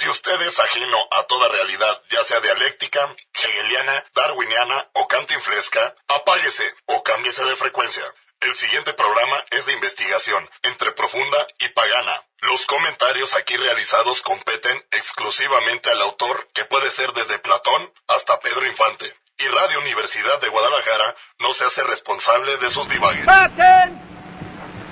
Si 0.00 0.08
usted 0.08 0.40
es 0.40 0.58
ajeno 0.58 0.96
a 1.10 1.24
toda 1.24 1.50
realidad, 1.50 2.02
ya 2.08 2.24
sea 2.24 2.40
dialéctica, 2.40 3.06
hegeliana, 3.34 4.02
darwiniana 4.14 4.88
o 4.94 5.06
cantinflesca, 5.06 5.94
apáguese 6.08 6.64
o 6.86 7.02
cámbiese 7.02 7.44
de 7.44 7.54
frecuencia. 7.54 8.04
El 8.40 8.54
siguiente 8.54 8.94
programa 8.94 9.36
es 9.50 9.66
de 9.66 9.74
investigación, 9.74 10.48
entre 10.62 10.92
profunda 10.92 11.36
y 11.58 11.68
pagana. 11.74 12.24
Los 12.38 12.64
comentarios 12.64 13.34
aquí 13.34 13.58
realizados 13.58 14.22
competen 14.22 14.82
exclusivamente 14.90 15.90
al 15.90 16.00
autor, 16.00 16.48
que 16.54 16.64
puede 16.64 16.90
ser 16.90 17.12
desde 17.12 17.38
Platón 17.38 17.92
hasta 18.08 18.40
Pedro 18.40 18.64
Infante. 18.66 19.04
Y 19.36 19.48
Radio 19.48 19.80
Universidad 19.80 20.40
de 20.40 20.48
Guadalajara 20.48 21.14
no 21.40 21.52
se 21.52 21.66
hace 21.66 21.82
responsable 21.84 22.56
de 22.56 22.70
sus 22.70 22.88
divagues. 22.88 23.26
¡Baten! 23.26 24.00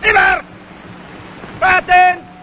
¡Ibar! 0.05 0.45
¡Baten! 1.59 2.38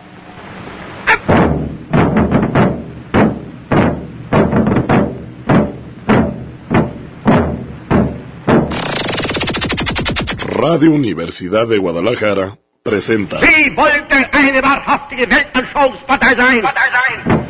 Radio 10.57 10.93
Universidad 10.93 11.67
de 11.67 11.77
Guadalajara 11.77 12.57
presenta. 12.81 13.41
Sie 13.41 13.75
wollte 13.75 14.15
eine 14.31 14.63
wahrhaftige 14.63 15.29
Weltanschauungspartei 15.29 16.33
sein. 16.33 16.61
Partei 16.61 16.89
sein. 16.97 17.47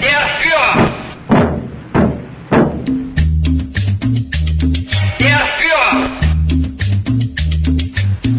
Der 0.00 0.20
Führer. 0.40 0.90
Der 5.20 5.40
Führer. 5.58 6.08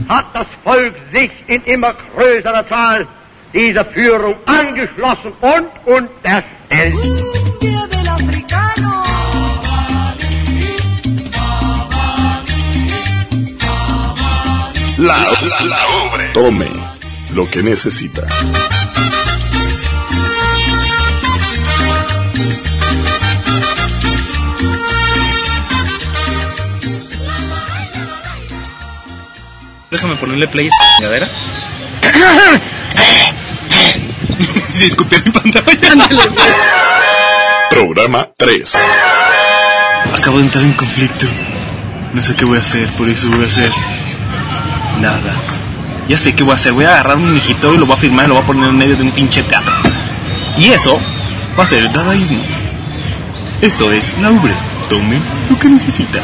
Hat 0.09 0.25
das 0.33 0.47
Volk 0.63 0.95
sich 1.13 1.31
in 1.45 1.63
immer 1.65 1.93
größerer 2.15 2.67
Zahl 2.67 3.07
dieser 3.53 3.85
Führung 3.85 4.37
angeschlossen 4.47 5.33
und 5.39 5.67
unterstellt. 5.85 6.95
Cumbia 6.95 7.85
del 7.91 8.07
africano. 8.07 8.90
Tome 16.33 16.69
lo 17.33 17.49
que 17.49 17.61
necesita. 17.61 18.25
Déjame 29.89 30.15
ponerle 30.15 30.47
play 30.47 30.67
a 30.67 30.69
esta 30.69 30.95
chingadera. 30.95 31.29
Sí, 34.71 34.85
escupí 34.85 35.17
mi 35.25 35.31
pantalla. 35.31 36.07
Programa 37.69 38.25
3. 38.37 38.77
Acabo 40.15 40.37
de 40.37 40.43
entrar 40.45 40.63
en 40.63 40.73
conflicto. 40.73 41.25
No 42.13 42.23
sé 42.23 42.35
qué 42.35 42.45
voy 42.45 42.57
a 42.57 42.61
hacer, 42.61 42.87
por 42.93 43.09
eso 43.09 43.27
voy 43.29 43.43
a 43.43 43.47
hacer 43.47 43.71
nada. 45.01 45.50
Ya 46.07 46.17
sé 46.17 46.35
qué 46.35 46.43
voy 46.43 46.51
a 46.51 46.55
hacer. 46.55 46.73
Voy 46.73 46.85
a 46.85 46.93
agarrar 46.93 47.17
un 47.17 47.35
hijito 47.35 47.73
y 47.73 47.77
lo 47.77 47.85
voy 47.85 47.95
a 47.95 47.99
firmar 47.99 48.25
y 48.25 48.27
lo 48.29 48.35
voy 48.35 48.43
a 48.43 48.47
poner 48.47 48.69
en 48.69 48.77
medio 48.77 48.95
de 48.95 49.03
un 49.03 49.11
pinche 49.11 49.43
teatro. 49.43 49.73
Y 50.57 50.69
eso 50.69 50.99
va 51.57 51.63
a 51.63 51.67
ser 51.67 51.83
el 51.83 51.93
dadaísmo. 51.93 52.41
Esto 53.61 53.91
es 53.91 54.17
la 54.19 54.31
ubre. 54.31 54.53
Tome 54.89 55.19
lo 55.49 55.57
que 55.57 55.69
necesita. 55.69 56.21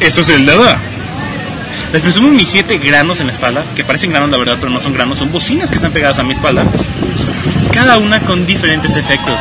Esto 0.00 0.20
es 0.20 0.28
el 0.28 0.46
dada. 0.46 0.78
Les 1.96 2.02
presumo 2.02 2.28
mis 2.28 2.46
siete 2.46 2.76
granos 2.76 3.20
en 3.20 3.26
la 3.26 3.32
espalda, 3.32 3.64
que 3.74 3.82
parecen 3.82 4.10
granos 4.10 4.28
la 4.28 4.36
verdad, 4.36 4.58
pero 4.60 4.68
no 4.68 4.80
son 4.80 4.92
granos, 4.92 5.18
son 5.18 5.32
bocinas 5.32 5.70
que 5.70 5.76
están 5.76 5.92
pegadas 5.92 6.18
a 6.18 6.24
mi 6.24 6.32
espalda. 6.34 6.62
Cada 7.72 7.96
una 7.96 8.20
con 8.20 8.44
diferentes 8.44 8.96
efectos. 8.96 9.40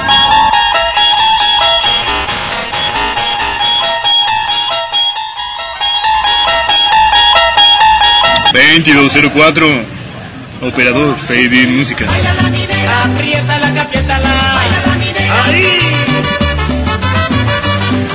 ...2204... 8.53 9.83
Operador, 10.61 11.17
Fade 11.17 11.61
in 11.61 11.75
Música. 11.75 12.05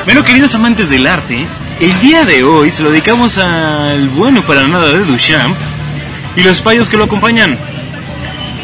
Bueno, 0.06 0.24
queridos 0.24 0.54
amantes 0.54 0.88
del 0.88 1.06
arte, 1.06 1.46
el 1.80 1.98
día 2.00 2.26
de 2.26 2.44
hoy 2.44 2.70
se 2.70 2.82
lo 2.82 2.90
dedicamos 2.90 3.38
al 3.38 4.08
bueno 4.10 4.42
para 4.42 4.68
nada 4.68 4.92
de 4.92 5.04
Duchamp 5.04 5.56
y 6.36 6.42
los 6.42 6.60
payos 6.60 6.90
que 6.90 6.98
lo 6.98 7.04
acompañan. 7.04 7.58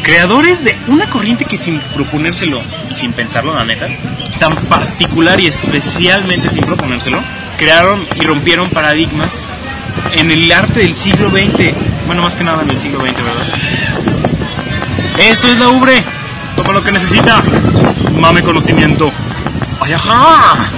Creadores 0.03 0.63
de 0.63 0.77
una 0.87 1.09
corriente 1.09 1.45
que 1.45 1.57
sin 1.57 1.79
proponérselo 1.79 2.61
y 2.91 2.95
sin 2.95 3.13
pensarlo, 3.13 3.55
la 3.55 3.65
neta, 3.65 3.87
tan 4.39 4.55
particular 4.55 5.39
y 5.39 5.47
especialmente 5.47 6.47
sin 6.49 6.63
proponérselo, 6.63 7.19
crearon 7.57 8.05
y 8.15 8.21
rompieron 8.21 8.69
paradigmas 8.69 9.45
en 10.13 10.31
el 10.31 10.51
arte 10.51 10.81
del 10.81 10.95
siglo 10.95 11.31
XX. 11.31 11.73
Bueno, 12.05 12.21
más 12.21 12.35
que 12.35 12.43
nada 12.43 12.61
en 12.61 12.69
el 12.69 12.79
siglo 12.79 12.99
XX, 12.99 13.15
¿verdad? 13.15 13.47
Esto 15.19 15.47
es 15.47 15.57
la 15.59 15.69
ubre. 15.69 16.03
Toma 16.55 16.71
lo 16.71 16.83
que 16.83 16.91
necesita. 16.91 17.41
Mame 18.13 18.43
conocimiento. 18.43 19.11
¡Ay, 19.81 19.93
ajá! 19.93 20.69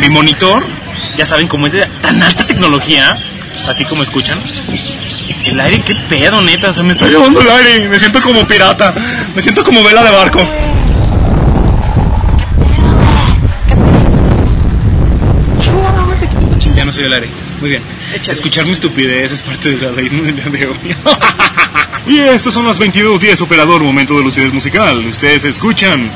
Mi 0.00 0.08
monitor, 0.08 0.64
ya 1.18 1.26
saben 1.26 1.46
cómo 1.46 1.66
es 1.66 1.74
de 1.74 1.86
tan 2.00 2.22
alta 2.22 2.46
tecnología, 2.46 3.18
así 3.68 3.84
como 3.84 4.02
escuchan. 4.02 4.40
El 5.44 5.60
aire, 5.60 5.82
qué 5.82 5.94
pedo, 6.08 6.40
neta, 6.40 6.70
o 6.70 6.72
sea, 6.72 6.82
me 6.82 6.92
está 6.92 7.06
llevando 7.06 7.40
el 7.40 7.48
aire, 7.48 7.88
me 7.88 7.98
siento 7.98 8.22
como 8.22 8.46
pirata, 8.46 8.94
me 9.34 9.42
siento 9.42 9.62
como 9.62 9.82
vela 9.84 10.02
de 10.02 10.10
barco. 10.10 10.48
Ya 16.74 16.86
no 16.86 16.92
soy 16.92 17.04
el 17.04 17.12
aire. 17.12 17.28
Muy 17.60 17.68
bien. 17.68 17.82
Escuchar 18.26 18.64
mi 18.64 18.72
estupidez 18.72 19.32
es 19.32 19.42
parte 19.42 19.68
del 19.68 19.80
dadaísmo 19.80 20.22
del 20.22 20.34
día 20.34 20.46
de 20.46 20.66
hoy. 20.66 20.76
y 22.06 22.20
estas 22.20 22.54
son 22.54 22.66
las 22.66 22.80
22.10 22.80 23.42
operador, 23.42 23.82
momento 23.82 24.16
de 24.16 24.24
lucidez 24.24 24.50
musical. 24.54 25.04
Ustedes 25.04 25.44
escuchan. 25.44 26.10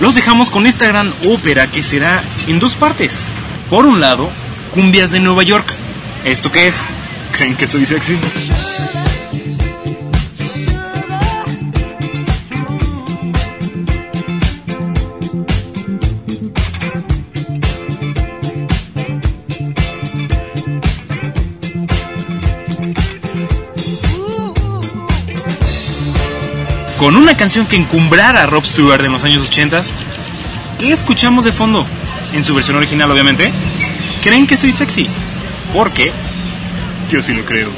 Los 0.00 0.14
dejamos 0.14 0.50
con 0.50 0.66
esta 0.66 0.86
gran 0.86 1.12
ópera 1.26 1.68
que 1.68 1.82
será 1.82 2.22
en 2.46 2.58
dos 2.58 2.74
partes. 2.74 3.24
Por 3.70 3.86
un 3.86 4.00
lado, 4.00 4.28
Cumbias 4.72 5.10
de 5.10 5.20
Nueva 5.20 5.42
York. 5.42 5.72
¿Esto 6.24 6.50
qué 6.50 6.66
es? 6.66 6.76
¿Creen 7.32 7.56
que 7.56 7.66
soy 7.66 7.86
sexy? 7.86 8.18
Con 27.02 27.16
una 27.16 27.36
canción 27.36 27.66
que 27.66 27.74
encumbrara 27.74 28.44
a 28.44 28.46
Rob 28.46 28.64
Stewart 28.64 29.04
en 29.04 29.10
los 29.10 29.24
años 29.24 29.48
80, 29.48 29.80
¿qué 30.78 30.92
escuchamos 30.92 31.44
de 31.44 31.50
fondo? 31.50 31.84
En 32.32 32.44
su 32.44 32.54
versión 32.54 32.76
original, 32.76 33.10
obviamente. 33.10 33.52
¿Creen 34.22 34.46
que 34.46 34.56
soy 34.56 34.70
sexy? 34.70 35.08
Porque 35.74 36.12
yo 37.10 37.20
sí 37.20 37.34
lo 37.34 37.44
creo. 37.44 37.70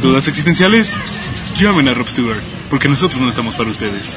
¿Dudas 0.00 0.28
existenciales? 0.28 0.96
Llamen 1.60 1.88
a 1.88 1.92
Rob 1.92 2.08
Stewart, 2.08 2.42
porque 2.70 2.88
nosotros 2.88 3.20
no 3.20 3.28
estamos 3.28 3.54
para 3.54 3.68
ustedes. 3.68 4.16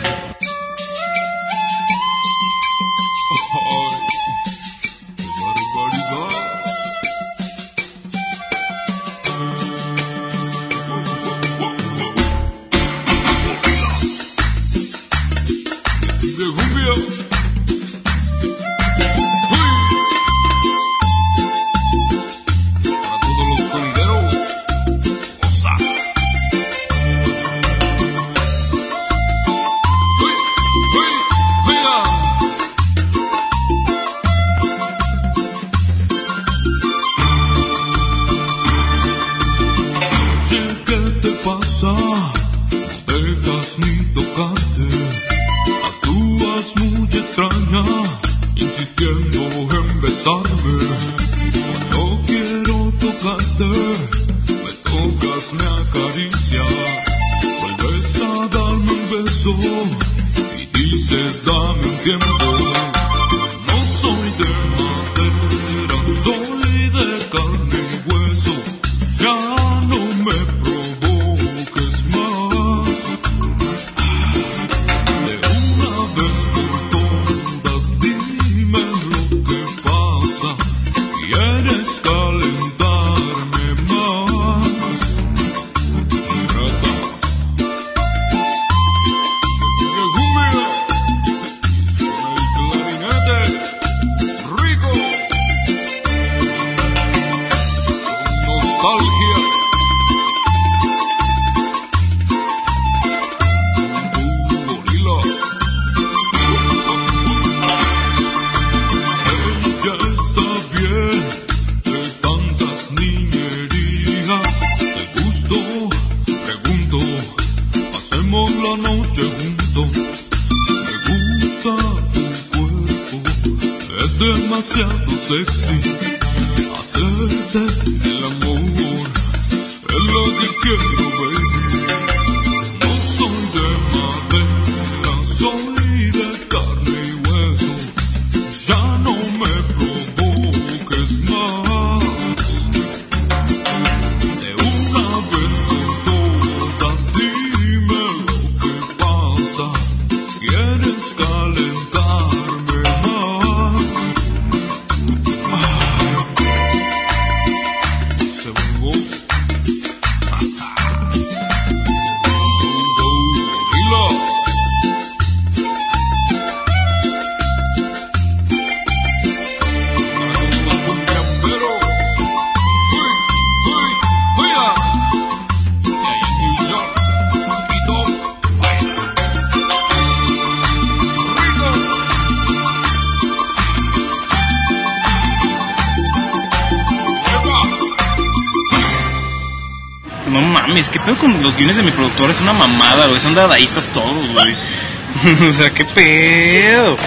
Pedo 191.04 191.18
con 191.18 191.42
los 191.44 191.58
guiones 191.58 191.78
de 191.78 191.84
mi 191.84 191.92
productor? 191.92 192.30
Es 192.30 192.42
una 192.42 192.54
mamada, 192.54 193.08
güey. 193.08 193.20
Son 193.20 193.36
dadaístas 193.36 193.90
todos, 193.90 194.32
güey. 194.32 194.56
o 195.50 195.52
sea, 195.52 195.70
¿qué 195.72 195.86
pedo? 195.86 196.98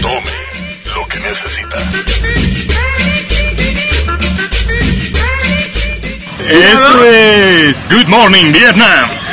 Tome 0.00 0.32
lo 0.94 1.08
que 1.08 1.18
necesita. 1.20 1.78
Esto 6.48 7.04
es 7.04 7.76
Good 7.90 8.06
Morning 8.06 8.52
Vietnam. 8.52 9.25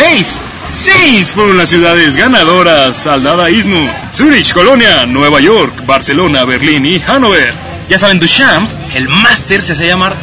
Seis, 0.00 0.38
seis 0.72 1.32
fueron 1.32 1.58
las 1.58 1.68
ciudades 1.68 2.16
ganadoras 2.16 3.06
al 3.06 3.22
dadaísmo. 3.22 3.90
Zurich, 4.14 4.54
Colonia, 4.54 5.04
Nueva 5.04 5.40
York, 5.40 5.84
Barcelona, 5.84 6.44
Berlín 6.44 6.86
y 6.86 6.98
Hannover. 7.00 7.52
Ya 7.86 7.98
saben, 7.98 8.18
Duchamp, 8.18 8.70
el 8.94 9.10
máster 9.10 9.60
se 9.60 9.74
hace 9.74 9.86
llamar 9.86 10.16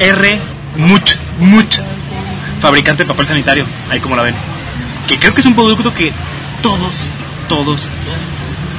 R. 0.00 0.38
Mut, 0.76 1.10
Mut, 1.40 1.68
fabricante 2.58 3.02
de 3.02 3.08
papel 3.08 3.26
sanitario, 3.26 3.66
ahí 3.90 4.00
como 4.00 4.16
la 4.16 4.22
ven. 4.22 4.34
Que 5.06 5.18
creo 5.18 5.34
que 5.34 5.40
es 5.42 5.46
un 5.46 5.54
producto 5.54 5.92
que 5.92 6.10
todos, 6.62 7.10
todos, 7.50 7.90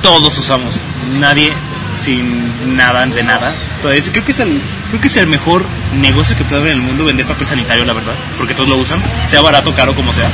todos 0.01 0.35
usamos. 0.35 0.73
Nadie 1.19 1.53
sin 1.95 2.75
nada 2.75 3.05
de 3.05 3.21
nada. 3.21 3.53
Creo 3.81 4.25
que 4.25 4.31
es 4.33 4.39
el, 4.39 4.61
creo 4.89 5.01
que 5.01 5.07
es 5.07 5.15
el 5.15 5.27
mejor 5.27 5.63
negocio 6.01 6.35
que 6.37 6.43
puede 6.43 6.61
haber 6.61 6.73
en 6.73 6.79
el 6.79 6.83
mundo 6.83 7.05
vender 7.05 7.25
papel 7.25 7.47
sanitario, 7.47 7.85
la 7.85 7.93
verdad, 7.93 8.13
porque 8.37 8.53
todos 8.53 8.67
lo 8.67 8.77
usan, 8.77 9.01
sea 9.25 9.41
barato, 9.41 9.73
caro, 9.73 9.95
como 9.95 10.13
sea. 10.13 10.29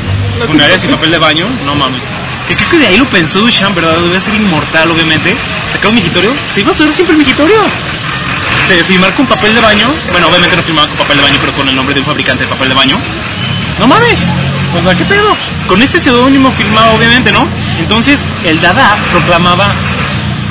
Un 0.50 0.60
área 0.60 0.80
sin 0.80 0.90
papel 0.90 1.12
de 1.12 1.20
baño, 1.20 1.46
no 1.66 1.76
mames. 1.76 2.02
Que 2.48 2.56
creo 2.56 2.70
que 2.70 2.80
de 2.80 2.88
ahí 2.88 2.98
lo 2.98 3.06
pensó 3.06 3.42
Duchamp, 3.42 3.76
¿verdad? 3.76 4.00
Debe 4.00 4.20
ser 4.20 4.34
inmortal, 4.34 4.90
obviamente. 4.90 5.36
Sacar 5.72 5.90
un 5.90 5.96
migitorio, 5.96 6.32
se 6.54 6.62
iba 6.62 6.70
a 6.70 6.74
hacer 6.74 6.92
siempre 6.92 7.14
el 7.14 7.20
migitorio. 7.20 7.58
Se 8.68 8.84
firmar 8.84 9.14
con 9.14 9.28
papel 9.28 9.54
de 9.54 9.62
baño, 9.62 9.94
bueno, 10.12 10.28
obviamente 10.28 10.56
no 10.56 10.64
firmaba 10.64 10.88
con 10.88 10.98
papel 10.98 11.18
de 11.18 11.24
baño, 11.24 11.38
pero 11.40 11.54
con 11.54 11.70
el 11.70 11.76
nombre 11.76 11.94
de 11.94 12.00
un 12.00 12.06
fabricante 12.06 12.46
de 12.46 12.50
papel 12.50 12.70
de 12.70 12.76
baño. 12.76 12.98
No 13.80 13.88
mames. 13.88 14.22
O 14.78 14.82
sea, 14.82 14.96
¿qué 14.96 15.06
pedo? 15.06 15.38
Con 15.68 15.82
este 15.82 16.00
seudónimo 16.00 16.52
firmado, 16.52 16.96
obviamente, 16.96 17.32
¿no? 17.32 17.48
Entonces, 17.80 18.20
el 18.44 18.60
Dada 18.60 18.98
proclamaba 19.12 19.72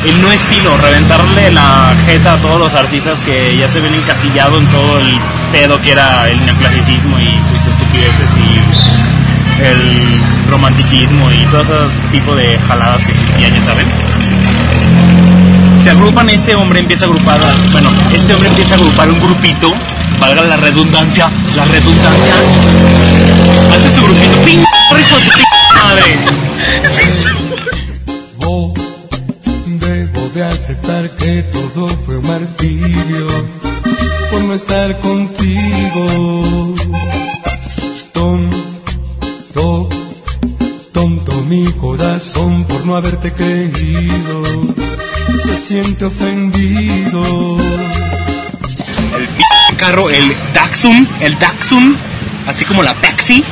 el 0.05 0.21
no 0.21 0.31
estilo, 0.31 0.77
reventarle 0.79 1.51
la 1.53 1.95
jeta 2.07 2.35
a 2.35 2.37
todos 2.39 2.59
los 2.59 2.75
artistas 2.75 3.21
que 3.21 3.57
ya 3.57 3.69
se 3.69 3.81
ven 3.81 3.95
encasillados 3.95 4.61
en 4.61 4.67
todo 4.69 4.99
el 4.99 5.19
pedo 5.53 5.81
que 5.81 5.93
era 5.93 6.29
el 6.29 6.45
neoclasicismo 6.45 7.19
y 7.19 7.31
sus 7.49 7.67
estupideces 7.69 8.31
y 8.37 9.65
el 9.65 10.21
romanticismo 10.51 11.31
y 11.33 11.45
todo 11.47 11.63
ese 11.63 12.07
tipo 12.13 12.35
de 12.35 12.59
jaladas 12.69 13.05
que 13.05 13.13
existían, 13.13 13.55
ya 13.55 13.63
saben. 13.63 13.87
Se 15.81 15.91
agrupan, 15.91 16.29
este 16.31 16.55
hombre 16.55 16.81
empieza 16.81 17.07
a 17.07 17.09
agrupar, 17.09 17.41
bueno, 17.73 17.91
este 18.13 18.35
hombre 18.35 18.49
empieza 18.49 18.75
a 18.75 18.79
agrupar 18.79 19.11
un 19.11 19.21
grupito, 19.21 19.73
valga 20.21 20.43
la 20.43 20.57
redundancia, 20.57 21.31
la 21.55 21.65
redundancia, 21.65 22.35
hace 23.75 23.91
su 23.95 24.03
grupito, 24.03 24.37
¡ping! 24.45 24.61
¡Hijo 24.61 25.17
de 25.19 25.27
madre! 25.83 26.19
De 30.35 30.43
aceptar 30.45 31.11
que 31.17 31.43
todo 31.45 31.87
fue 32.05 32.17
un 32.19 32.27
martirio 32.27 33.27
por 34.31 34.43
no 34.43 34.55
estar 34.55 34.99
contigo. 35.01 36.75
Tonto, 38.13 39.89
tonto 40.93 41.33
mi 41.49 41.65
corazón 41.73 42.65
por 42.65 42.85
no 42.85 42.97
haberte 42.97 43.33
creído. 43.33 44.43
Se 45.45 45.57
siente 45.57 46.05
ofendido. 46.07 47.57
el 49.19 49.27
p- 49.29 49.77
carro, 49.77 50.11
el 50.11 50.35
Daxum, 50.53 51.07
el 51.21 51.39
Daxum, 51.39 51.95
así 52.47 52.65
como 52.65 52.83
la 52.83 52.95
Pepsi, 52.95 53.45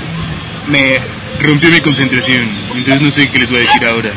me 0.68 0.98
rompió 1.40 1.70
mi 1.70 1.80
concentración. 1.80 2.48
Entonces 2.74 3.00
no 3.02 3.10
sé 3.10 3.28
qué 3.30 3.38
les 3.40 3.50
voy 3.50 3.58
a 3.58 3.62
decir 3.62 3.84
ahora. 3.86 4.10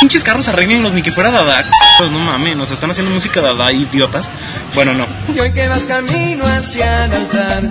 Pinches 0.00 0.22
carros 0.22 0.46
arreglenlos 0.46 0.92
ni 0.92 1.02
que 1.02 1.10
fuera 1.10 1.30
Dada. 1.30 1.68
Pues 1.98 2.10
no 2.12 2.20
mames, 2.20 2.56
nos 2.56 2.70
están 2.70 2.90
haciendo 2.90 3.12
música 3.12 3.40
Dada, 3.40 3.72
idiotas. 3.72 4.30
Bueno, 4.74 4.94
no. 4.94 5.06
Y 5.34 5.40
hoy 5.40 5.52
que 5.52 5.66
vas 5.68 5.82
camino 5.82 6.44
hacia 6.46 7.06
el 7.06 7.12
altar, 7.12 7.62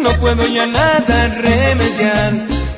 no 0.00 0.10
puedo 0.14 0.46
ya 0.48 0.66
nada 0.66 1.28
remediar, 1.40 2.32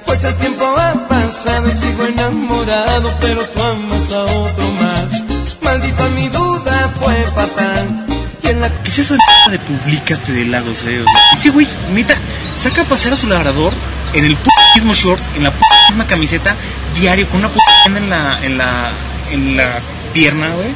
pues 0.05 0.23
el 0.25 0.35
tiempo 0.37 0.65
ha 0.65 1.09
pasado 1.09 1.69
y 1.69 1.73
sigo 1.73 2.05
enamorado, 2.05 3.15
pero 3.21 3.43
tú 3.47 3.63
amas 3.63 4.13
a 4.13 4.25
otro 4.25 4.73
más. 4.73 5.63
Maldita 5.63 6.09
mi 6.11 6.29
duda 6.29 6.91
fue 7.01 7.15
fatal. 7.35 8.05
¿Qué 8.43 8.91
es 8.91 8.99
eso 8.99 9.15
de, 9.15 9.53
de 9.53 9.59
publícate 9.59 10.33
de 10.33 10.45
lagos 10.47 10.79
feos? 10.79 11.07
Ese 11.33 11.51
güey, 11.51 11.67
neta, 11.93 12.17
saca 12.57 12.83
a 12.83 12.85
pasear 12.85 13.15
a 13.15 13.17
su 13.17 13.27
labrador 13.27 13.73
en 14.15 14.25
el 14.25 14.37
mismo 14.75 14.95
short, 14.95 15.23
en 15.37 15.45
la 15.45 15.53
misma 15.89 16.07
camiseta, 16.07 16.57
diario, 16.99 17.27
con 17.29 17.41
una 17.41 17.49
p 17.49 17.59
en 17.87 18.11
la, 18.11 18.45
en 18.45 18.59
la, 18.59 18.91
en 19.31 19.57
la 19.57 19.81
pierna, 20.13 20.49
güey. 20.51 20.69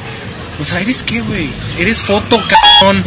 O 0.61 0.65
sea, 0.65 0.81
¿eres 0.81 1.03
qué, 1.03 1.21
güey? 1.21 1.49
Eres 1.79 2.01
foto, 2.01 2.41
cabrón. 2.81 3.03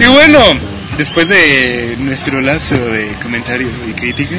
Y 0.00 0.06
bueno, 0.06 0.38
después 0.98 1.28
de 1.28 1.96
nuestro 1.98 2.40
lapso 2.40 2.76
de 2.76 3.14
comentario 3.22 3.68
y 3.88 3.92
crítica, 3.92 4.36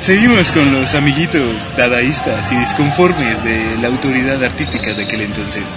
seguimos 0.00 0.50
con 0.52 0.72
los 0.72 0.94
amiguitos 0.94 1.42
dadaístas 1.76 2.50
y 2.50 2.56
disconformes 2.56 3.44
de 3.44 3.76
la 3.80 3.88
autoridad 3.88 4.42
artística 4.42 4.94
de 4.94 5.04
aquel 5.04 5.22
entonces. 5.22 5.68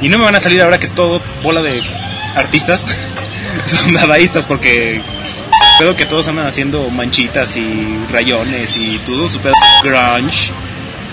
Y 0.00 0.08
no 0.08 0.16
me 0.16 0.24
van 0.24 0.36
a 0.36 0.40
salir 0.40 0.62
ahora 0.62 0.78
que 0.78 0.86
todo 0.86 1.20
bola 1.42 1.60
de 1.60 1.82
artistas 2.38 2.84
son 3.66 3.94
dadaístas 3.94 4.46
porque 4.46 5.00
pedo 5.78 5.94
que 5.94 6.06
todos 6.06 6.26
andan 6.28 6.46
haciendo 6.46 6.90
manchitas 6.90 7.56
y 7.56 7.98
rayones 8.10 8.76
y 8.76 8.98
todo 8.98 9.28
su 9.28 9.38
pedo 9.38 9.54
grunge 9.82 10.52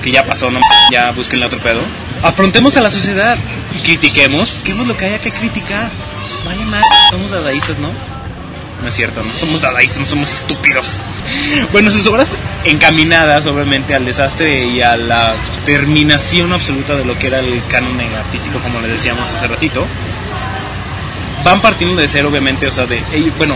que 0.02 0.12
ya 0.12 0.24
pasó, 0.24 0.52
no 0.52 0.60
ya 0.92 1.12
busquen 1.12 1.42
otro 1.44 1.60
pedo. 1.60 1.80
Afrontemos 2.22 2.78
a 2.78 2.82
la 2.82 2.90
sociedad 2.90 3.38
y 3.76 3.82
critiquemos, 3.84 4.50
critiquemos 4.50 4.88
lo 4.88 4.98
que 4.98 5.06
haya 5.06 5.20
que 5.20 5.32
criticar. 5.32 5.90
Vale 6.46 6.64
mal, 6.66 6.84
somos 7.10 7.32
dadaístas, 7.32 7.80
¿no? 7.80 7.90
No 8.82 8.88
es 8.88 8.94
cierto, 8.94 9.24
no 9.24 9.34
somos 9.34 9.62
dadaístas, 9.62 10.02
no 10.02 10.06
somos 10.06 10.32
estúpidos. 10.34 10.88
Bueno, 11.72 11.90
sus 11.90 12.06
obras 12.06 12.30
encaminadas 12.66 13.48
obviamente 13.48 13.96
al 13.96 14.06
desastre 14.06 14.68
y 14.68 14.82
a 14.82 14.96
la 14.96 15.34
terminación 15.66 16.54
absoluta 16.54 16.96
de 16.96 17.04
lo 17.04 17.18
que 17.18 17.28
era 17.28 17.40
el 17.40 17.62
canon 17.68 18.00
artístico, 18.00 18.60
como 18.60 18.80
le 18.80 18.90
decíamos 18.90 19.34
hace 19.34 19.48
ratito, 19.48 19.86
van 21.46 21.62
partiendo 21.62 22.02
de 22.02 22.08
cero, 22.08 22.28
obviamente, 22.30 22.68
o 22.68 22.72
sea, 22.72 22.88
de 22.88 23.02
bueno, 23.38 23.56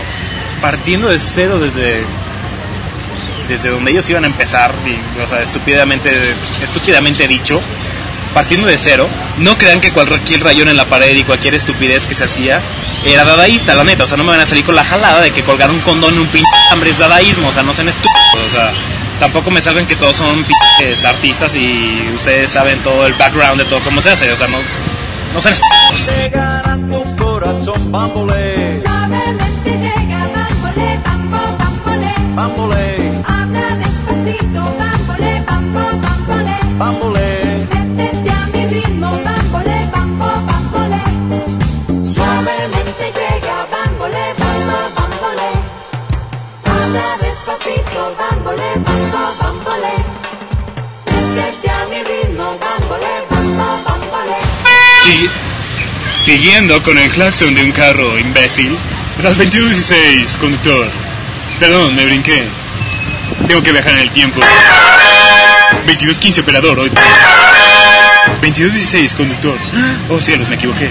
partiendo 0.62 1.08
de 1.08 1.18
cero 1.18 1.58
desde 1.58 2.02
desde 3.48 3.68
donde 3.68 3.90
ellos 3.90 4.08
iban 4.08 4.22
a 4.22 4.28
empezar, 4.28 4.72
o 5.22 5.26
sea, 5.26 5.42
estúpidamente, 5.42 6.34
estúpidamente 6.62 7.26
dicho, 7.26 7.60
partiendo 8.32 8.68
de 8.68 8.78
cero, 8.78 9.08
no 9.38 9.58
crean 9.58 9.80
que 9.80 9.90
cualquier 9.92 10.44
rayón 10.44 10.68
en 10.68 10.76
la 10.76 10.84
pared 10.84 11.16
y 11.16 11.24
cualquier 11.24 11.56
estupidez 11.56 12.06
que 12.06 12.14
se 12.14 12.22
hacía 12.22 12.60
era 13.04 13.24
dadaísta, 13.24 13.74
la 13.74 13.82
neta, 13.82 14.04
o 14.04 14.06
sea, 14.06 14.16
no 14.16 14.22
me 14.22 14.30
van 14.30 14.40
a 14.40 14.46
salir 14.46 14.64
con 14.64 14.76
la 14.76 14.84
jalada 14.84 15.20
de 15.20 15.32
que 15.32 15.42
colgar 15.42 15.68
un 15.68 15.80
condón 15.80 16.14
en 16.14 16.20
un 16.20 16.26
pinche 16.28 16.48
hambre 16.70 16.90
es 16.90 16.98
dadaísmo, 16.98 17.48
o 17.48 17.52
sea, 17.52 17.64
no 17.64 17.74
sean 17.74 17.88
estúpidos, 17.88 18.46
o 18.46 18.48
sea, 18.48 18.70
tampoco 19.18 19.50
me 19.50 19.60
salgan 19.60 19.86
que 19.86 19.96
todos 19.96 20.14
son 20.14 20.44
pinches 20.44 21.04
artistas 21.04 21.56
y 21.56 22.08
ustedes 22.14 22.52
saben 22.52 22.78
todo 22.84 23.04
el 23.04 23.14
background 23.14 23.58
de 23.58 23.64
todo 23.64 23.80
cómo 23.80 24.00
se 24.00 24.10
hace, 24.10 24.30
o 24.30 24.36
sea, 24.36 24.46
no, 24.46 24.58
no 25.34 25.40
sean 25.40 25.54
estúpidos. 25.54 27.19
Corazón, 27.40 27.90
bambolé, 27.90 28.82
Suavemente 28.82 29.70
llega, 29.70 30.28
bámbole, 30.36 31.00
bambo, 31.02 31.38
bámbole. 31.58 32.12
bambolé, 32.34 33.12
Habla 33.26 33.76
despacito, 33.80 34.62
bámbole, 34.78 35.44
bambo, 35.48 35.80
bámbole. 36.02 36.56
bambolé. 36.76 37.66
Métete 37.96 38.30
a 38.30 38.46
mi 38.52 38.66
ritmo, 38.66 39.08
bámbole, 39.24 39.76
bambo, 39.90 40.26
bámbole. 40.48 41.00
Suavemente 42.12 43.06
llega, 43.16 43.56
bámbole, 43.72 44.24
bambo, 44.38 44.78
bámbole. 44.96 45.50
Habla 46.66 47.06
despacito, 47.22 48.02
bámbole, 48.20 48.68
bambo, 48.84 49.22
bámbole. 49.40 49.94
Métete 51.06 51.70
a 51.70 51.86
mi 51.88 52.02
ritmo, 52.04 52.44
bámbole, 52.60 53.12
bambo, 53.30 53.66
bámbole. 53.86 54.36
Sí, 55.04 55.30
siguiendo 56.20 56.82
con 56.82 56.98
el 56.98 57.10
claxon 57.10 57.54
de 57.54 57.64
un 57.64 57.72
carro, 57.72 58.18
imbécil. 58.18 58.76
Las 59.22 59.36
22.16, 59.36 60.36
conductor. 60.38 60.86
Perdón, 61.58 61.96
me 61.96 62.04
brinqué. 62.04 62.44
Tengo 63.46 63.62
que 63.62 63.72
viajar 63.72 63.92
en 63.92 63.98
el 64.00 64.10
tiempo. 64.10 64.40
22.15, 65.86 66.40
operador, 66.40 66.78
hoy. 66.78 66.90
22.16, 68.42 69.16
conductor. 69.16 69.58
Oh 70.08 70.20
cielos, 70.20 70.48
me 70.48 70.56
equivoqué. 70.56 70.90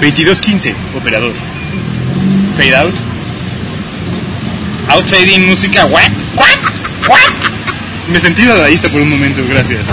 22.15, 0.00 0.74
operador. 0.96 1.32
Fade 2.56 2.76
out. 2.76 2.94
Out 4.88 5.08
fading 5.08 5.46
música. 5.46 5.86
Me 8.08 8.20
sentí 8.20 8.44
dadaísta 8.44 8.88
por 8.88 9.00
un 9.00 9.10
momento, 9.10 9.42
gracias. 9.48 9.88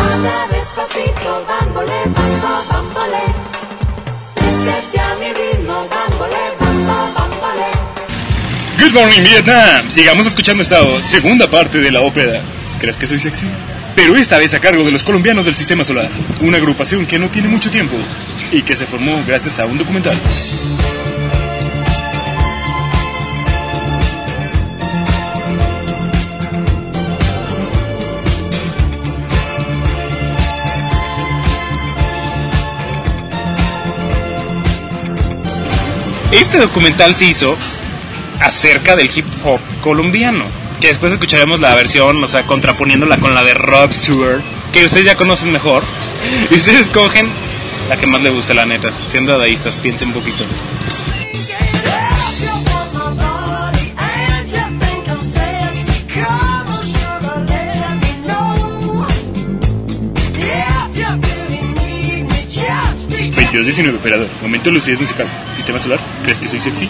Good 8.89 8.99
Morning 9.01 9.21
Vietnam. 9.21 9.87
Sigamos 9.91 10.25
escuchando 10.25 10.63
esta 10.63 10.79
segunda 11.03 11.47
parte 11.47 11.77
de 11.77 11.91
la 11.91 12.01
ópera. 12.01 12.41
¿Crees 12.79 12.97
que 12.97 13.05
soy 13.05 13.19
sexy? 13.19 13.45
Pero 13.95 14.17
esta 14.17 14.39
vez 14.39 14.55
a 14.55 14.59
cargo 14.59 14.83
de 14.83 14.89
los 14.89 15.03
colombianos 15.03 15.45
del 15.45 15.53
Sistema 15.53 15.83
Solar, 15.83 16.09
una 16.41 16.57
agrupación 16.57 17.05
que 17.05 17.19
no 17.19 17.27
tiene 17.27 17.47
mucho 17.49 17.69
tiempo 17.69 17.95
y 18.51 18.63
que 18.63 18.75
se 18.75 18.87
formó 18.87 19.23
gracias 19.27 19.59
a 19.59 19.67
un 19.67 19.77
documental. 19.77 20.17
Este 36.31 36.57
documental 36.57 37.13
se 37.13 37.25
hizo 37.25 37.55
acerca 38.49 38.95
del 38.95 39.09
hip 39.15 39.25
hop 39.45 39.59
colombiano. 39.81 40.43
Que 40.81 40.87
después 40.87 41.13
escucharemos 41.13 41.59
la 41.59 41.75
versión, 41.75 42.23
o 42.23 42.27
sea, 42.27 42.43
contraponiéndola 42.43 43.17
con 43.17 43.33
la 43.33 43.43
de 43.43 43.53
Rock 43.53 43.91
Stewart, 43.91 44.41
que 44.73 44.85
ustedes 44.85 45.05
ya 45.05 45.15
conocen 45.15 45.51
mejor. 45.51 45.83
Y 46.51 46.55
ustedes 46.55 46.81
escogen 46.81 47.29
la 47.87 47.97
que 47.97 48.05
más 48.05 48.21
les 48.21 48.33
guste, 48.33 48.53
la 48.53 48.65
neta. 48.65 48.91
Siendo 49.07 49.31
dadaístas, 49.31 49.79
piensen 49.79 50.09
un 50.09 50.15
poquito. 50.15 50.43
Yeah. 60.37 60.89
2219, 63.51 63.97
operador. 63.97 64.27
Momento 64.41 64.69
de 64.69 64.75
lucidez 64.75 64.99
musical. 64.99 65.27
Sistema 65.53 65.79
solar, 65.79 65.99
¿crees 66.23 66.39
que 66.39 66.47
soy 66.47 66.59
sexy? 66.59 66.89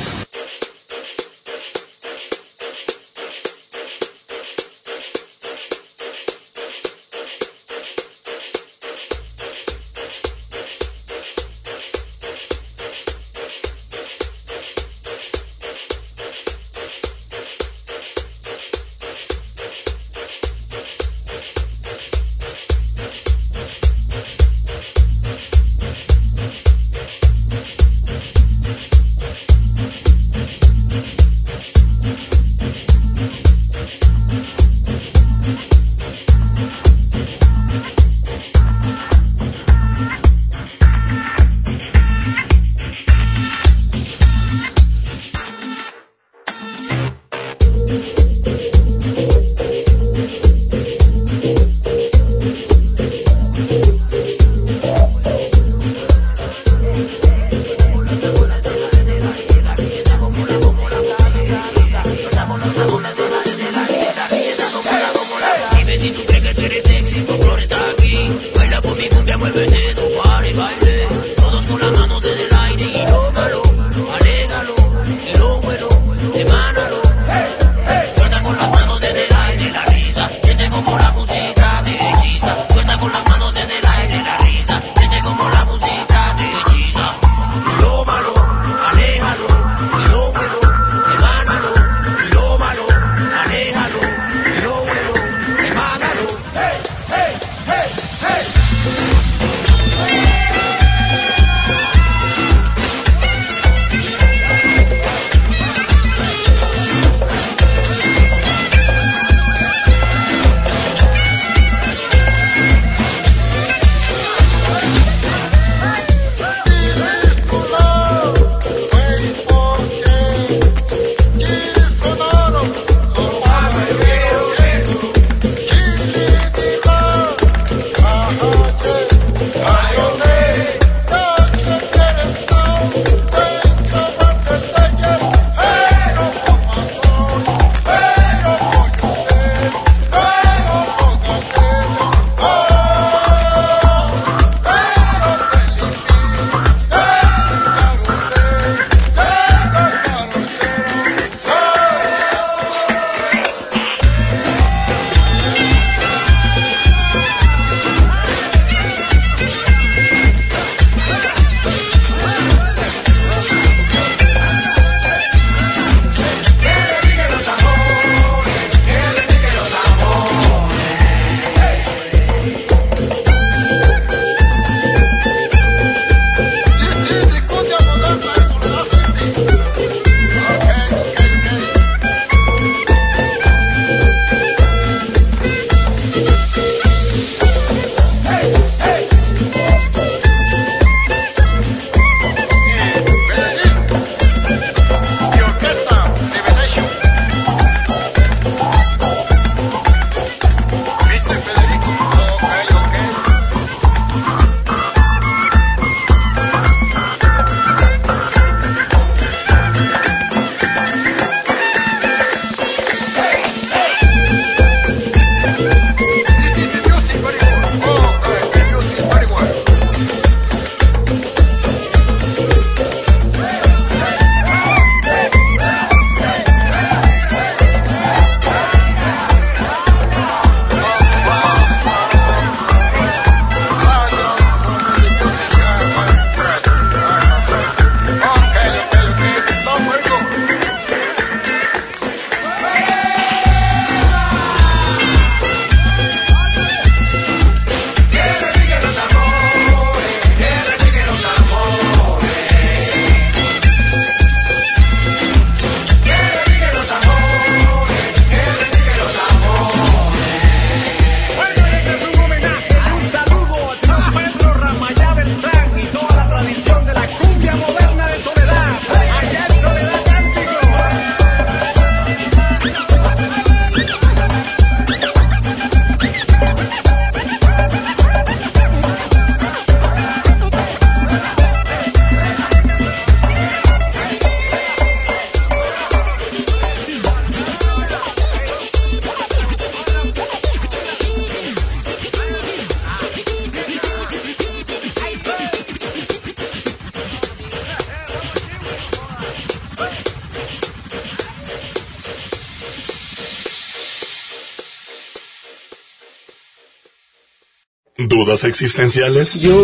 ¿Dudas 308.19 308.43
existenciales? 308.43 309.39
Yo 309.39 309.55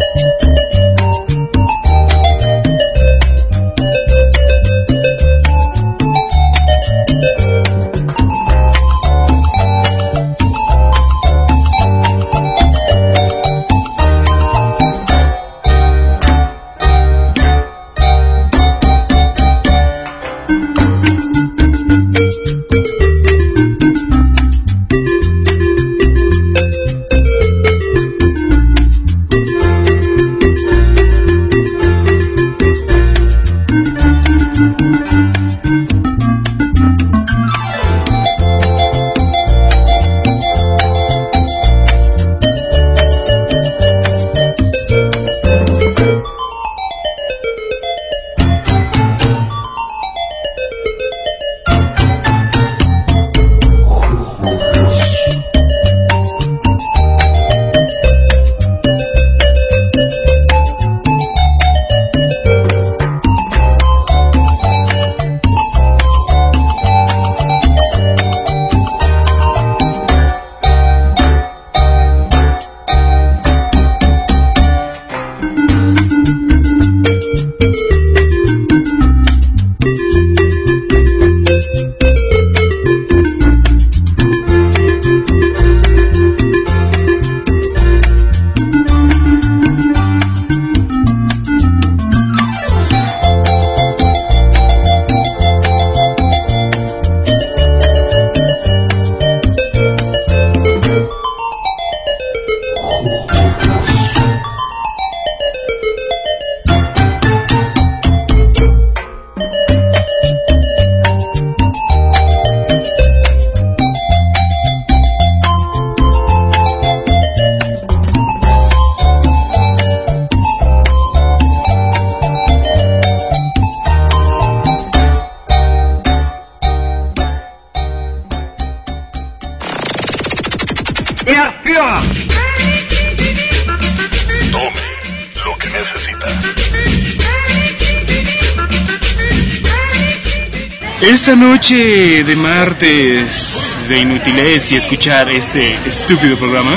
Esta 141.22 141.36
noche 141.36 142.24
de 142.24 142.34
martes 142.34 143.76
de 143.88 144.00
inutilez 144.00 144.72
y 144.72 144.74
escuchar 144.74 145.30
este 145.30 145.78
estúpido 145.86 146.36
programa, 146.36 146.72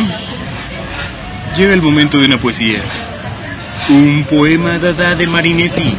llega 1.57 1.73
el 1.73 1.81
momento 1.81 2.19
de 2.19 2.27
una 2.27 2.37
poesía. 2.37 2.77
Un 3.89 4.23
poema 4.29 4.77
dada 4.77 5.15
de 5.15 5.25
Marinetti, 5.25 5.95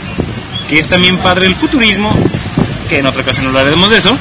que 0.69 0.79
es 0.79 0.87
también 0.87 1.19
padre 1.19 1.47
del 1.47 1.57
futurismo, 1.57 2.17
que 2.89 3.01
en 3.01 3.07
otra 3.07 3.23
ocasión 3.23 3.49
hablaremos 3.49 3.91
de 3.91 3.99
eso. 3.99 4.17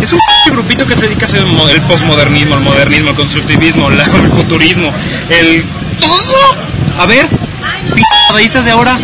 Es 0.00 0.12
un 0.12 0.20
grupito 0.52 0.86
que 0.86 0.94
se 0.94 1.08
dedica 1.08 1.26
a 1.26 1.28
hacer 1.28 1.40
el 1.40 1.46
mo- 1.46 1.68
el 1.68 1.80
posmodernismo, 1.80 2.54
el 2.54 2.60
modernismo, 2.60 3.10
el 3.10 3.16
constructivismo, 3.16 3.90
el 3.90 4.00
futurismo, 4.30 4.92
el... 5.30 5.64
¡Todo! 5.98 6.56
A 7.00 7.06
ver, 7.06 7.26
p*** 7.26 8.60
de 8.62 8.70
ahora, 8.70 9.00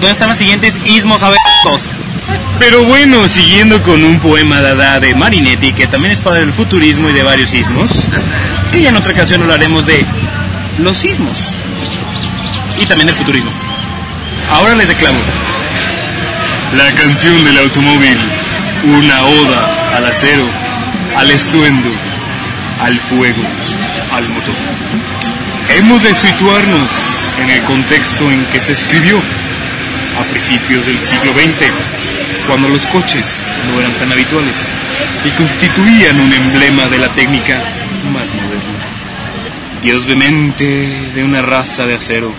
¿dónde 0.00 0.10
están 0.10 0.30
las 0.30 0.38
siguientes 0.38 0.74
ismos? 0.84 1.22
A 1.22 1.28
ver, 1.28 1.38
todos. 1.62 1.80
Pero 2.64 2.84
bueno, 2.84 3.26
siguiendo 3.26 3.82
con 3.82 4.04
un 4.04 4.20
poema 4.20 4.60
dada 4.60 5.00
de 5.00 5.16
Marinetti, 5.16 5.72
que 5.72 5.88
también 5.88 6.12
es 6.12 6.20
padre 6.20 6.42
del 6.42 6.52
futurismo 6.52 7.10
y 7.10 7.12
de 7.12 7.24
varios 7.24 7.50
sismos, 7.50 7.90
que 8.70 8.80
ya 8.80 8.90
en 8.90 8.96
otra 8.96 9.12
ocasión 9.12 9.42
hablaremos 9.42 9.84
de 9.84 10.06
los 10.78 10.96
sismos 10.96 11.56
y 12.80 12.86
también 12.86 13.08
del 13.08 13.16
futurismo. 13.16 13.50
Ahora 14.52 14.76
les 14.76 14.86
declamo. 14.86 15.18
La 16.76 16.88
canción 16.92 17.44
del 17.44 17.58
automóvil, 17.58 18.16
una 18.84 19.24
oda 19.24 19.96
al 19.96 20.06
acero, 20.06 20.46
al 21.16 21.32
estruendo, 21.32 21.90
al 22.80 22.96
fuego, 22.96 23.42
al 24.12 24.28
motor. 24.28 24.54
Hemos 25.78 26.04
de 26.04 26.14
situarnos 26.14 26.90
en 27.42 27.50
el 27.50 27.62
contexto 27.64 28.30
en 28.30 28.44
que 28.52 28.60
se 28.60 28.70
escribió, 28.70 29.18
a 29.18 30.24
principios 30.30 30.86
del 30.86 30.98
siglo 31.00 31.32
XX, 31.32 32.11
cuando 32.46 32.68
los 32.68 32.86
coches 32.86 33.46
no 33.68 33.80
eran 33.80 33.92
tan 33.92 34.12
habituales 34.12 34.56
y 35.24 35.30
constituían 35.30 36.20
un 36.20 36.32
emblema 36.32 36.86
de 36.88 36.98
la 36.98 37.08
técnica 37.08 37.62
más 38.12 38.32
moderna. 38.34 38.82
Dios 39.82 40.06
vemente 40.06 41.10
de 41.14 41.24
una 41.24 41.42
raza 41.42 41.86
de 41.86 41.94
acero, 41.94 42.32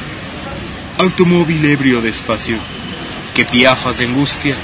automóvil 0.98 1.66
ebrio 1.66 2.02
de 2.02 2.10
espacio, 2.10 2.58
que 3.34 3.46
piafas 3.46 3.98
de 3.98 4.06
angustia 4.06 4.56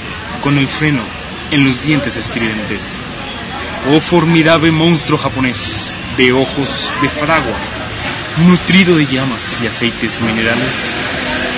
con 0.42 0.58
el 0.58 0.68
freno 0.68 1.02
en 1.50 1.64
los 1.64 1.82
dientes 1.82 2.16
estridentes. 2.16 2.94
Oh 3.90 4.00
formidable 4.00 4.70
monstruo 4.70 5.18
japonés 5.18 5.94
de 6.16 6.32
ojos 6.32 6.90
de 7.02 7.08
fragua, 7.08 7.56
nutrido 8.46 8.96
de 8.96 9.06
llamas 9.06 9.60
y 9.62 9.66
aceites 9.66 10.20
minerales, 10.20 10.90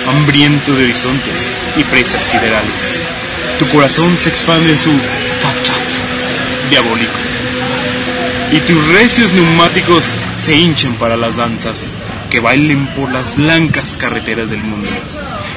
hambriento 0.07 0.75
de 0.75 0.85
horizontes 0.85 1.57
y 1.77 1.83
presas 1.83 2.23
siderales. 2.23 3.01
Tu 3.63 3.69
corazón 3.69 4.17
se 4.17 4.27
expande 4.27 4.71
en 4.71 4.77
su 4.77 4.91
taf 5.41 5.63
taf 5.63 6.69
diabólico. 6.69 7.13
Y 8.51 8.59
tus 8.59 8.87
recios 8.89 9.31
neumáticos 9.31 10.03
se 10.35 10.53
hinchan 10.53 10.95
para 10.95 11.15
las 11.15 11.37
danzas 11.37 11.93
que 12.29 12.41
bailen 12.41 12.87
por 12.87 13.09
las 13.09 13.33
blancas 13.37 13.95
carreteras 13.97 14.49
del 14.49 14.61
mundo. 14.61 14.89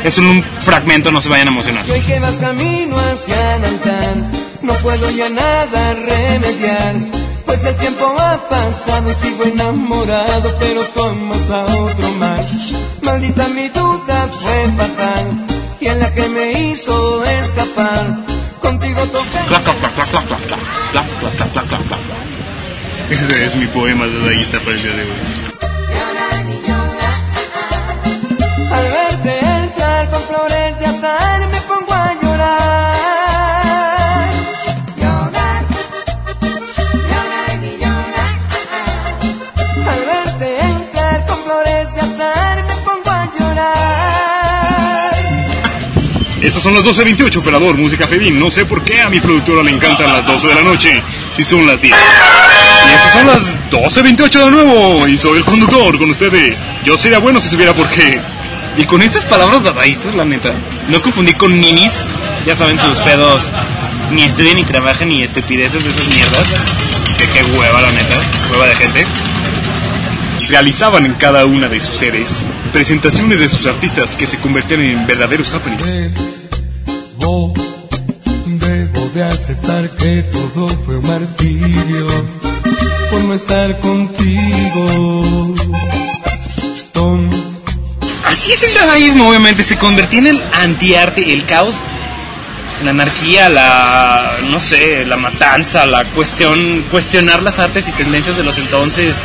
Es 0.04 0.18
un 0.18 0.44
fragmento, 0.60 1.10
no 1.10 1.20
se 1.20 1.28
vayan 1.28 1.48
a 1.48 1.50
emocionar. 1.50 1.84
Hoy 1.90 2.00
que 2.00 2.20
vas 2.20 2.36
camino 2.36 2.96
hacia 2.96 3.58
Nantán, 3.58 4.30
no 4.62 4.72
puedo 4.74 5.10
ya 5.10 5.28
nada 5.28 5.94
remediar. 5.94 6.94
Pues 7.44 7.64
el 7.64 7.74
tiempo 7.74 8.14
ha 8.20 8.48
pasado 8.48 9.10
y 9.10 9.14
sigo 9.14 9.42
enamorado, 9.46 10.56
pero 10.60 10.84
tú 10.86 11.02
amas 11.02 11.50
a 11.50 11.64
otro 11.64 12.12
más. 12.12 12.72
Maldita 13.02 13.48
mi 13.48 13.68
duda 13.68 14.28
fue 14.30 14.72
fatal, 14.76 15.55
y 15.86 15.98
la 15.98 16.12
que 16.12 16.28
me 16.28 16.52
hizo 16.52 17.24
escapar. 17.24 18.16
Contigo 18.60 19.06
toqué. 19.06 19.38
Ese 23.10 23.44
es 23.44 23.56
mi 23.56 23.66
poema 23.66 24.06
de 24.06 24.18
la 24.18 24.30
lista 24.32 24.58
para 24.58 24.72
el 24.72 24.82
día 24.82 24.92
de 24.92 25.02
hoy. 25.02 25.45
Estas 46.56 46.72
son 46.72 46.86
las 46.86 46.96
12.28, 46.96 47.36
operador, 47.36 47.76
música 47.76 48.08
Fedín. 48.08 48.40
No 48.40 48.50
sé 48.50 48.64
por 48.64 48.82
qué 48.82 49.02
a 49.02 49.10
mi 49.10 49.20
productora 49.20 49.62
le 49.62 49.72
encantan 49.72 50.10
las 50.10 50.24
12 50.24 50.48
de 50.48 50.54
la 50.54 50.62
noche, 50.62 51.02
si 51.32 51.44
son 51.44 51.66
las 51.66 51.82
10. 51.82 51.94
Y 51.94 52.94
estas 52.94 53.12
son 53.12 53.26
las 53.26 53.70
12.28 53.70 54.44
de 54.46 54.50
nuevo, 54.50 55.06
y 55.06 55.18
soy 55.18 55.36
el 55.36 55.44
conductor 55.44 55.98
con 55.98 56.08
ustedes. 56.08 56.58
Yo 56.82 56.96
sería 56.96 57.18
bueno 57.18 57.42
si 57.42 57.50
supiera 57.50 57.74
por 57.74 57.90
qué. 57.90 58.22
Y 58.78 58.86
con 58.86 59.02
estas 59.02 59.26
palabras 59.26 59.64
dadaístas, 59.64 60.14
la 60.14 60.24
neta, 60.24 60.50
no 60.88 61.02
confundí 61.02 61.34
con 61.34 61.60
ninis, 61.60 61.92
ya 62.46 62.56
saben 62.56 62.78
sus 62.78 63.00
pedos, 63.00 63.42
ni 64.12 64.22
estudian 64.22 64.56
ni 64.56 64.64
trabajan 64.64 65.10
ni 65.10 65.22
estupideces 65.22 65.84
de 65.84 65.90
esas 65.90 66.06
mierdas. 66.06 66.48
Que 67.18 67.26
qué 67.26 67.42
hueva, 67.54 67.82
la 67.82 67.92
neta, 67.92 68.18
hueva 68.50 68.66
de 68.66 68.76
gente. 68.76 69.06
Realizaban 70.48 71.04
en 71.04 71.12
cada 71.12 71.44
una 71.44 71.68
de 71.68 71.82
sus 71.82 71.96
sedes 71.96 72.46
presentaciones 72.72 73.40
de 73.40 73.48
sus 73.50 73.66
artistas 73.66 74.16
que 74.16 74.26
se 74.26 74.38
convertían 74.38 74.80
en 74.80 75.06
verdaderos 75.06 75.52
happenings. 75.52 76.35
Debo, 77.26 79.10
de 79.12 79.24
aceptar 79.24 79.90
que 79.96 80.22
todo 80.32 80.68
fue 80.68 80.96
un 80.98 81.08
martirio 81.08 82.06
por 83.10 83.24
no 83.24 83.34
estar 83.34 83.80
contigo. 83.80 85.56
Así 88.24 88.52
es 88.52 88.62
el 88.62 88.74
dadaísmo, 88.74 89.28
obviamente, 89.28 89.64
se 89.64 89.76
convertía 89.76 90.20
en 90.20 90.26
el 90.28 90.42
antiarte, 90.62 91.32
el 91.32 91.44
caos, 91.46 91.74
la 92.84 92.90
anarquía, 92.90 93.48
la, 93.48 94.36
no 94.48 94.60
sé, 94.60 95.04
la 95.04 95.16
matanza, 95.16 95.84
la 95.84 96.04
cuestión, 96.04 96.84
cuestionar 96.92 97.42
las 97.42 97.58
artes 97.58 97.88
y 97.88 97.92
tendencias 97.92 98.36
de 98.36 98.44
los 98.44 98.56
entonces, 98.56 99.16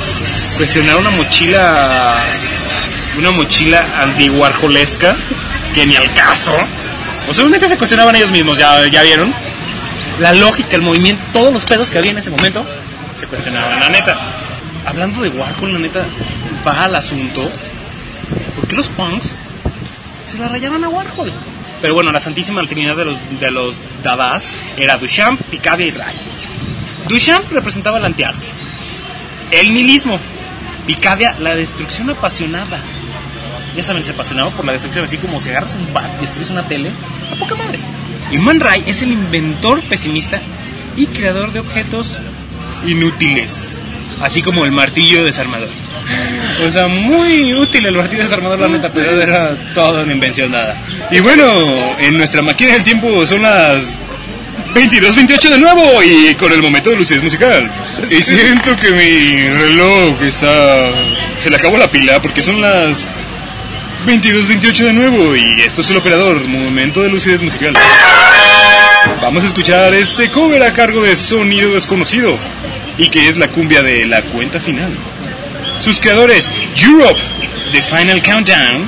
cuestionar 0.57 0.95
una 0.95 1.11
mochila, 1.11 2.09
una 3.19 3.29
mochila 3.29 3.85
anti-warholesca, 4.01 5.15
que 5.75 5.85
ni 5.85 5.95
al 5.95 6.11
caso, 6.15 6.55
o 7.31 7.33
seguramente 7.33 7.69
se 7.69 7.77
cuestionaban 7.77 8.13
ellos 8.17 8.29
mismos, 8.29 8.57
ya, 8.57 8.85
ya 8.87 9.03
vieron, 9.03 9.33
la 10.19 10.33
lógica, 10.33 10.75
el 10.75 10.81
movimiento, 10.81 11.23
todos 11.31 11.53
los 11.53 11.63
pedos 11.63 11.89
que 11.89 11.97
había 11.97 12.11
en 12.11 12.17
ese 12.17 12.29
momento, 12.29 12.65
se 13.15 13.25
cuestionaban, 13.25 13.79
la 13.79 13.87
neta. 13.87 14.19
Hablando 14.85 15.21
de 15.21 15.29
Warhol, 15.29 15.71
la 15.71 15.79
neta, 15.79 16.03
va 16.67 16.83
al 16.83 16.93
asunto, 16.93 17.49
¿por 18.57 18.67
qué 18.67 18.75
los 18.75 18.89
punks 18.89 19.37
se 20.25 20.39
la 20.39 20.49
rayaban 20.49 20.83
a 20.83 20.89
Warhol? 20.89 21.31
Pero 21.81 21.93
bueno, 21.93 22.11
la 22.11 22.19
santísima 22.19 22.67
trinidad 22.67 22.97
de 22.97 23.05
los, 23.05 23.17
de 23.39 23.49
los 23.49 23.75
dadas 24.03 24.43
era 24.75 24.97
Duchamp, 24.97 25.41
Picabia 25.43 25.85
y 25.85 25.91
Ray. 25.91 26.15
Duchamp 27.07 27.49
representaba 27.49 27.97
el 27.97 28.03
antiarte, 28.03 28.45
el 29.51 29.73
nihilismo, 29.73 30.19
Picabia 30.85 31.33
la 31.39 31.55
destrucción 31.55 32.09
apasionada. 32.09 32.77
Ya 33.75 33.83
saben, 33.83 34.03
se 34.03 34.11
apasionaba 34.11 34.49
por 34.51 34.65
la 34.65 34.73
destrucción, 34.73 35.05
así 35.05 35.17
como 35.17 35.39
si 35.39 35.49
agarras 35.49 35.75
un 35.75 35.93
bat 35.93 36.09
y 36.17 36.21
destruyes 36.21 36.49
una 36.49 36.67
tele, 36.67 36.89
a 37.31 37.35
poca 37.35 37.55
madre. 37.55 37.79
Y 38.31 38.37
Man 38.37 38.59
Ray 38.59 38.83
es 38.87 39.01
el 39.01 39.11
inventor 39.11 39.81
pesimista 39.83 40.41
y 40.97 41.05
creador 41.07 41.51
de 41.53 41.59
objetos 41.59 42.17
inútiles, 42.85 43.53
así 44.21 44.41
como 44.41 44.65
el 44.65 44.71
martillo 44.71 45.23
desarmador. 45.23 45.69
O 46.65 46.69
sea, 46.69 46.87
muy 46.87 47.53
útil 47.53 47.85
el 47.85 47.95
martillo 47.95 48.23
desarmador, 48.23 48.59
la 48.59 48.67
neta, 48.67 48.89
pero 48.89 49.21
era 49.21 49.55
toda 49.73 50.03
una 50.03 50.11
invención 50.11 50.51
nada. 50.51 50.75
Y 51.09 51.19
bueno, 51.19 51.45
en 51.99 52.17
nuestra 52.17 52.41
máquina 52.41 52.73
del 52.73 52.83
tiempo 52.83 53.25
son 53.25 53.41
las 53.41 53.99
22, 54.73 55.15
28 55.15 55.49
de 55.49 55.57
nuevo 55.57 56.03
y 56.03 56.33
con 56.35 56.51
el 56.51 56.61
momento 56.61 56.89
de 56.89 56.97
lucidez 56.97 57.23
musical. 57.23 57.69
Y 58.09 58.21
siento 58.21 58.75
que 58.75 58.91
mi 58.91 59.47
reloj 59.49 60.21
está... 60.23 60.91
Se 61.39 61.49
le 61.49 61.55
acabó 61.55 61.77
la 61.77 61.89
pila 61.89 62.21
porque 62.21 62.41
son 62.41 62.61
las 62.61 63.09
22, 64.05 64.47
28 64.47 64.85
de 64.85 64.93
nuevo 64.93 65.35
y 65.35 65.61
esto 65.61 65.81
es 65.81 65.89
el 65.91 65.97
operador, 65.97 66.47
momento 66.47 67.01
de 67.01 67.09
lucidez 67.09 67.41
musical. 67.41 67.73
Vamos 69.21 69.43
a 69.43 69.47
escuchar 69.47 69.93
este 69.93 70.29
cover 70.29 70.63
a 70.63 70.73
cargo 70.73 71.03
de 71.03 71.15
Sonido 71.15 71.73
Desconocido 71.73 72.35
y 72.97 73.09
que 73.09 73.29
es 73.29 73.37
la 73.37 73.47
cumbia 73.49 73.83
de 73.83 74.05
la 74.05 74.21
cuenta 74.23 74.59
final. 74.59 74.91
Sus 75.79 75.99
creadores, 75.99 76.51
Europe, 76.81 77.19
The 77.71 77.81
Final 77.83 78.23
Countdown, 78.23 78.85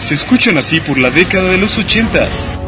se 0.00 0.14
escuchan 0.14 0.56
así 0.56 0.80
por 0.80 0.96
la 0.96 1.10
década 1.10 1.50
de 1.50 1.58
los 1.58 1.76
ochentas. 1.76 2.59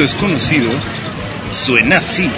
Desconocido 0.00 0.70
suena 1.52 1.98
así. 1.98 2.30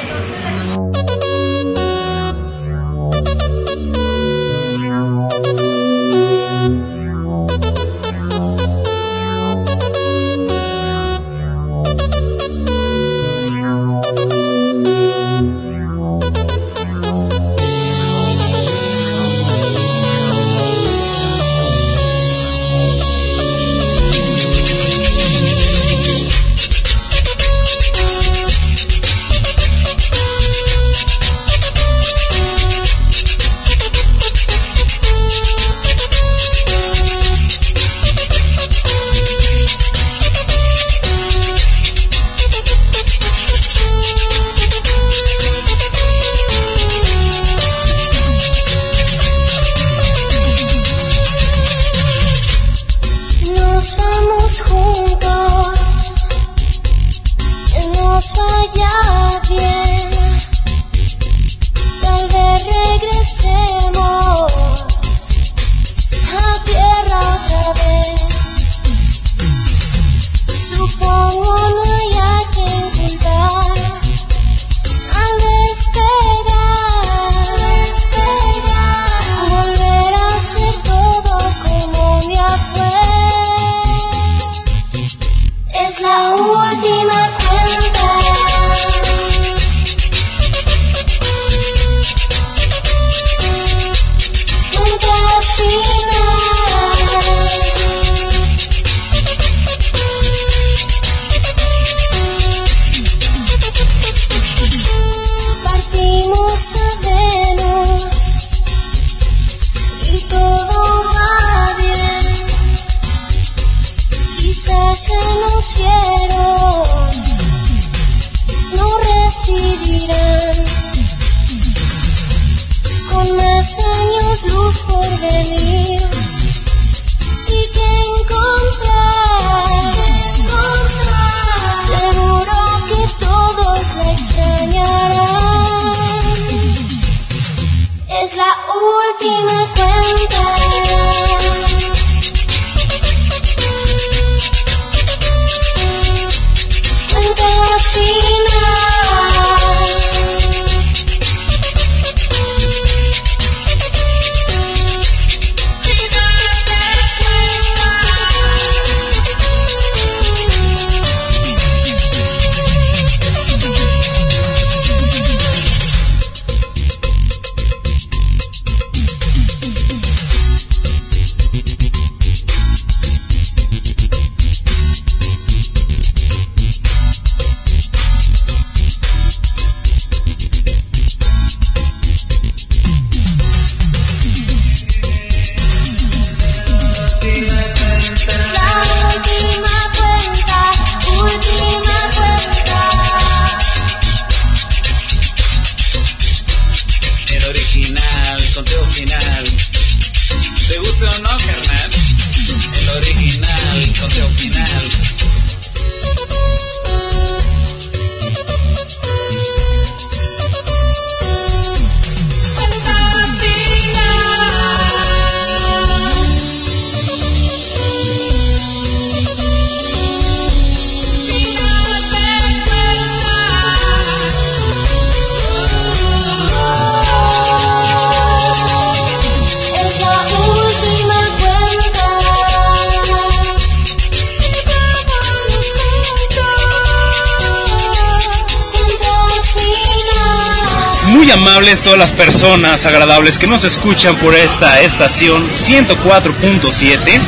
Muy 241.25 241.33
amables 241.33 241.81
todas 241.81 241.99
las 241.99 242.13
personas 242.13 242.85
agradables 242.85 243.39
que 243.39 243.47
nos 243.47 243.65
escuchan 243.65 244.15
por 244.17 244.35
esta 244.35 244.83
estación 244.83 245.43
104.7. 245.43 247.19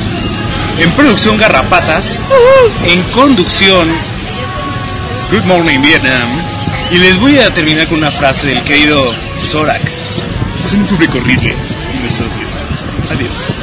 En 0.81 0.93
producción 0.93 1.39
Garrapatas. 1.39 2.21
En 2.85 3.03
conducción 3.15 3.89
Good 5.31 5.45
Morning 5.45 5.81
Vietnam. 5.81 6.29
Y 6.91 6.99
les 6.99 7.19
voy 7.19 7.39
a 7.39 7.55
terminar 7.55 7.87
con 7.87 7.97
una 7.97 8.11
frase 8.11 8.49
del 8.49 8.63
querido 8.65 9.03
Zorak. 9.41 9.81
Es 10.63 10.73
un 10.73 10.85
público 10.85 11.17
horrible. 11.17 11.57
Adiós. 13.15 13.56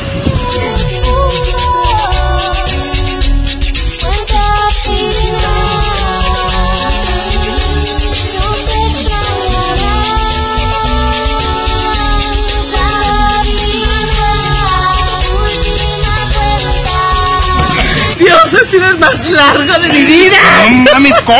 El 18.73 18.97
más 18.97 19.29
largo 19.29 19.79
de 19.81 19.89
mi 19.89 20.03
vida. 20.03 20.35
No 20.71 20.91
mames, 20.91 21.13
¿cómo? 21.21 21.37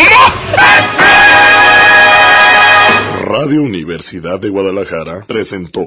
Radio 3.26 3.64
Universidad 3.64 4.39
de 4.39 4.49
Guadalajara 4.49 5.26
presentó 5.28 5.82